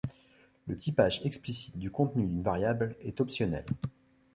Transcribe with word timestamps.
Le 0.65 0.75
typage 0.75 1.21
explicite 1.25 1.77
du 1.77 1.91
contenu 1.91 2.25
d'une 2.25 2.41
variable 2.41 2.95
est 3.01 3.21
optionnel. 3.21 3.67